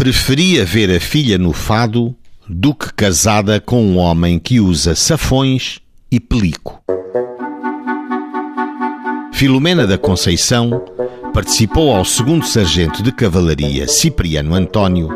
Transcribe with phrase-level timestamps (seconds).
[0.00, 2.16] Preferia ver a filha no fado
[2.48, 5.78] do que casada com um homem que usa safões
[6.10, 6.82] e pelico.
[9.30, 10.82] Filomena da Conceição
[11.34, 15.10] participou ao segundo sargento de cavalaria Cipriano António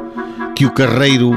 [0.54, 1.32] que o carreiro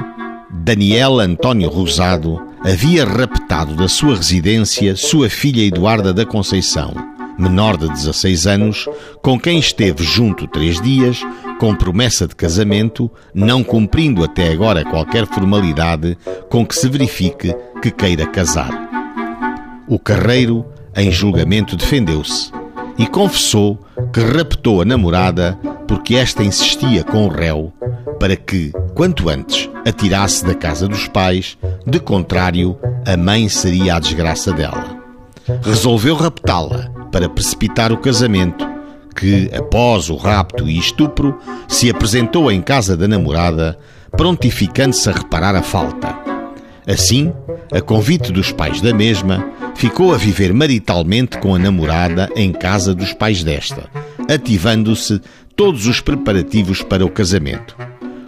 [0.52, 7.88] Daniel António Rosado havia raptado da sua residência sua filha Eduarda da Conceição menor de
[7.88, 8.88] 16 anos,
[9.22, 11.22] com quem esteve junto três dias,
[11.60, 16.18] com promessa de casamento, não cumprindo até agora qualquer formalidade
[16.50, 18.72] com que se verifique que queira casar.
[19.88, 20.66] O carreiro,
[20.96, 22.52] em julgamento, defendeu-se
[22.98, 23.80] e confessou
[24.12, 25.58] que raptou a namorada
[25.88, 27.72] porque esta insistia com o réu
[28.20, 34.00] para que, quanto antes, atirasse da casa dos pais, de contrário, a mãe seria a
[34.00, 34.98] desgraça dela.
[35.64, 38.64] Resolveu raptá-la para precipitar o casamento,
[39.16, 41.36] que, após o rapto e estupro,
[41.68, 43.76] se apresentou em casa da namorada,
[44.12, 46.16] prontificando-se a reparar a falta.
[46.86, 47.34] Assim,
[47.74, 49.44] a convite dos pais da mesma,
[49.74, 53.90] ficou a viver maritalmente com a namorada em casa dos pais desta,
[54.30, 55.20] ativando-se
[55.56, 57.76] todos os preparativos para o casamento.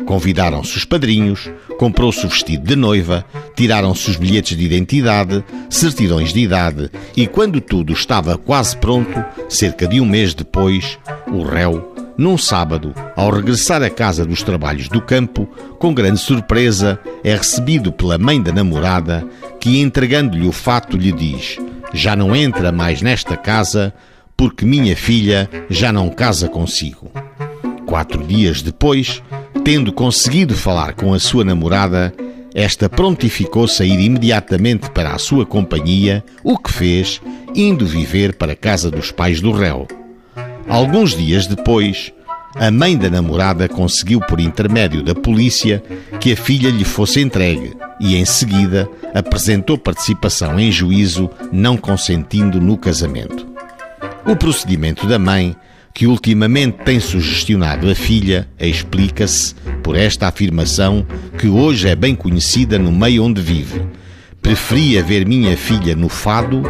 [0.09, 3.23] Convidaram-se os padrinhos, comprou-se o vestido de noiva,
[3.55, 9.87] tiraram-se os bilhetes de identidade, certidões de idade e, quando tudo estava quase pronto, cerca
[9.87, 10.97] de um mês depois,
[11.31, 15.45] o réu, num sábado, ao regressar à casa dos trabalhos do campo,
[15.77, 19.23] com grande surpresa, é recebido pela mãe da namorada,
[19.59, 21.59] que, entregando-lhe o fato, lhe diz:
[21.93, 23.93] Já não entra mais nesta casa,
[24.35, 27.11] porque minha filha já não casa consigo.
[27.85, 29.21] Quatro dias depois,
[29.63, 32.13] Tendo conseguido falar com a sua namorada,
[32.53, 37.21] esta prontificou-se a ir imediatamente para a sua companhia, o que fez,
[37.53, 39.87] indo viver para a casa dos pais do réu.
[40.67, 42.11] Alguns dias depois,
[42.55, 45.83] a mãe da namorada conseguiu, por intermédio da polícia,
[46.19, 52.59] que a filha lhe fosse entregue e, em seguida, apresentou participação em juízo, não consentindo
[52.59, 53.47] no casamento.
[54.26, 55.55] O procedimento da mãe
[55.94, 61.05] que ultimamente tem sugestionado a filha, explica-se por esta afirmação
[61.38, 63.86] que hoje é bem conhecida no meio onde vive.
[64.42, 66.64] Preferia ver minha filha no fado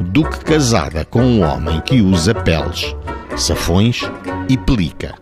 [0.00, 2.94] do que casada com um homem que usa peles,
[3.36, 4.02] safões
[4.48, 5.14] e pelica.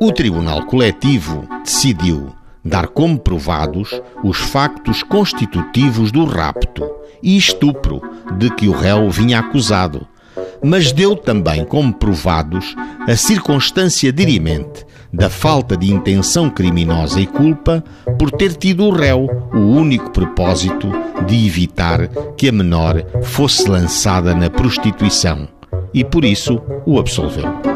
[0.00, 2.32] O Tribunal Coletivo decidiu
[2.64, 6.88] dar como provados os factos constitutivos do rapto
[7.22, 8.00] e estupro
[8.38, 10.06] de que o réu vinha acusado
[10.62, 12.74] mas deu também como provados
[13.08, 17.82] a circunstância dirimente da falta de intenção criminosa e culpa
[18.18, 20.90] por ter tido o réu o único propósito
[21.26, 25.48] de evitar que a menor fosse lançada na prostituição
[25.92, 27.69] e por isso o absolveu.